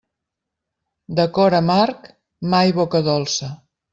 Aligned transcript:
De 1.19 1.25
cor 1.35 1.57
amarg, 1.59 2.09
mai 2.55 2.75
boca 2.81 3.05
dolça. 3.13 3.53